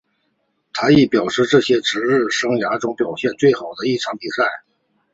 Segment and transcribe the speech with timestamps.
[0.73, 4.45] 他亦表示这是职业生涯中表现最好的一场比赛。